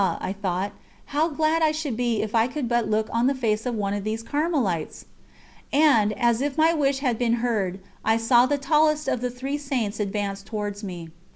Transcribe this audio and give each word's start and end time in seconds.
I 0.03 0.33
thought, 0.41 0.71
"how 1.13 1.27
glad 1.29 1.61
I 1.61 1.71
should 1.71 1.95
be 1.95 2.23
if 2.23 2.33
I 2.33 2.47
could 2.47 2.67
but 2.67 2.89
look 2.89 3.07
on 3.13 3.27
the 3.27 3.35
face 3.35 3.67
of 3.67 3.75
one 3.75 3.93
of 3.93 4.03
these 4.03 4.23
Carmelites!" 4.23 5.05
And, 5.71 6.13
as 6.13 6.41
if 6.41 6.57
my 6.57 6.73
wish 6.73 7.01
had 7.05 7.19
been 7.19 7.33
heard, 7.33 7.79
I 8.03 8.17
saw 8.17 8.47
the 8.47 8.57
tallest 8.57 9.07
of 9.07 9.21
the 9.21 9.29
three 9.29 9.59
Saints 9.59 9.99
advance 9.99 10.41
towards 10.41 10.83
me. 10.83 11.11